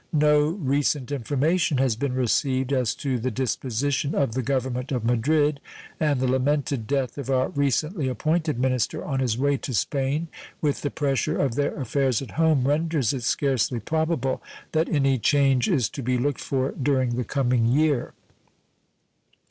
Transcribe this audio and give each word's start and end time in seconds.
No 0.13 0.47
recent 0.49 1.11
information 1.11 1.77
has 1.77 1.95
been 1.95 2.13
received 2.15 2.73
as 2.73 2.95
to 2.95 3.19
the 3.19 3.29
disposition 3.29 4.15
of 4.15 4.31
the 4.33 4.41
Government 4.41 4.91
of 4.91 5.05
Madrid, 5.05 5.59
and 5.99 6.19
the 6.19 6.27
lamented 6.27 6.87
death 6.87 7.19
of 7.19 7.29
our 7.29 7.49
recently 7.49 8.07
appointed 8.07 8.57
minister 8.59 9.05
on 9.05 9.19
his 9.19 9.37
way 9.37 9.57
to 9.57 9.75
Spain, 9.75 10.27
with 10.59 10.81
the 10.81 10.89
pressure 10.89 11.37
of 11.39 11.53
their 11.53 11.79
affairs 11.79 12.19
at 12.19 12.31
home, 12.31 12.67
renders 12.67 13.13
it 13.13 13.21
scarcely 13.21 13.79
probable 13.79 14.41
that 14.71 14.89
any 14.89 15.19
change 15.19 15.69
is 15.69 15.87
to 15.89 16.01
be 16.01 16.17
looked 16.17 16.41
for 16.41 16.71
during 16.71 17.15
the 17.15 17.23
coming 17.23 17.67
year. 17.67 18.15